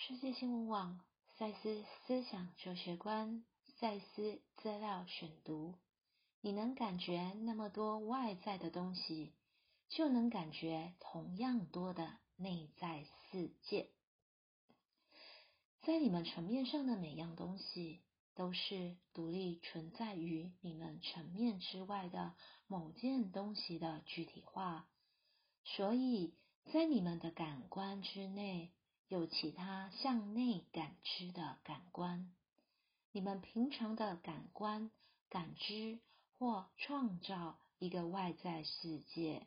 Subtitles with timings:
[0.00, 1.00] 世界新闻网
[1.36, 3.42] 赛斯思想哲学观
[3.80, 5.74] 赛斯资料选读，
[6.40, 9.34] 你能感觉那么多外在的东西，
[9.88, 13.90] 就能感觉同样多的内在世界。
[15.82, 18.00] 在你们层面上的每样东西，
[18.36, 22.36] 都是独立存在于你们层面之外的
[22.68, 24.88] 某件东西的具体化，
[25.64, 26.36] 所以
[26.72, 28.72] 在你们的感官之内。
[29.08, 32.30] 有其他向内感知的感官，
[33.10, 34.90] 你们平常的感官
[35.30, 35.98] 感知
[36.38, 39.46] 或创造一个外在世界，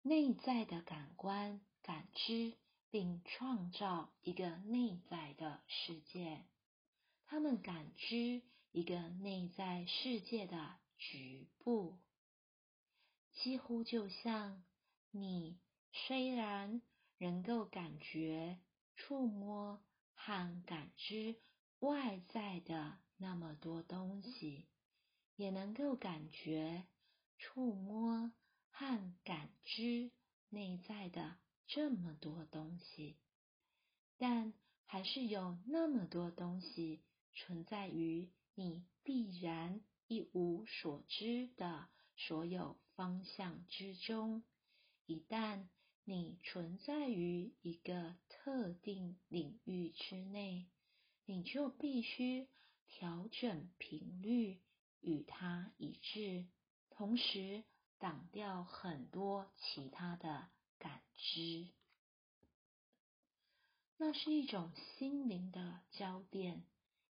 [0.00, 2.54] 内在的感官感知
[2.90, 6.42] 并创造一个内在的世界，
[7.26, 11.98] 他们感知一个内在世界的局部，
[13.34, 14.64] 几乎就像
[15.10, 15.58] 你
[15.92, 16.80] 虽然。
[17.22, 18.58] 能够感觉、
[18.96, 19.80] 触摸
[20.16, 21.36] 和感知
[21.78, 24.66] 外在的那么多东西，
[25.36, 26.84] 也能够感觉、
[27.38, 28.32] 触摸
[28.72, 30.10] 和感知
[30.48, 31.36] 内在的
[31.68, 33.16] 这么多东西，
[34.18, 34.52] 但
[34.86, 44.42] 还是有那么多东西存在于你必然一无所知的所有方向之中。
[45.06, 45.68] 一旦
[46.04, 50.66] 你存在于一个特定领域之内，
[51.24, 52.48] 你就必须
[52.88, 54.60] 调整频率
[55.00, 56.46] 与它一致，
[56.90, 57.62] 同时
[57.98, 61.68] 挡掉很多其他的感知。
[63.96, 66.64] 那是一种心灵的焦点，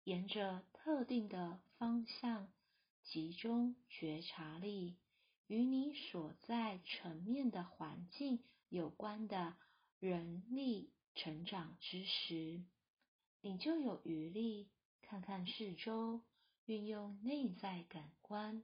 [0.05, 2.51] 沿着特定的方向
[3.03, 4.97] 集中觉察力，
[5.49, 8.43] 与你所在层面的环境。
[8.69, 9.57] 有关的
[9.99, 12.63] 人力成长之时，
[13.41, 14.69] 你就有余力
[15.01, 16.21] 看看四周，
[16.67, 18.63] 运用内在感官，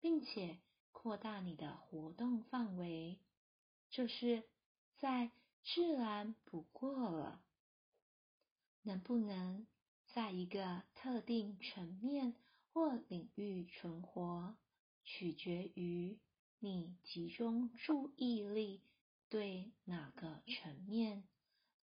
[0.00, 0.58] 并且
[0.90, 3.18] 扩大你的活动范围。
[3.90, 4.42] 这是
[4.96, 5.30] 再
[5.62, 7.44] 自然不过了。
[8.84, 9.66] 能不能
[10.14, 12.34] 在一个特定层面
[12.72, 14.56] 或领域存活，
[15.04, 16.18] 取决于
[16.58, 18.80] 你集中注意力。
[19.28, 21.24] 对哪个层面，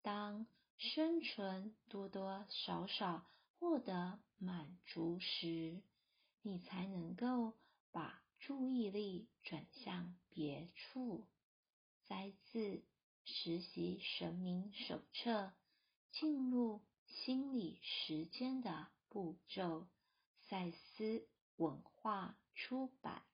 [0.00, 0.46] 当
[0.78, 3.26] 生存多多少少
[3.58, 5.82] 获得满足时，
[6.42, 7.54] 你才能够
[7.90, 11.26] 把注意力转向别处。
[12.04, 12.58] 摘自
[13.24, 15.30] 《实习神明手册》，
[16.12, 19.88] 进入心理时间的步骤，
[20.48, 23.31] 赛斯文化出版。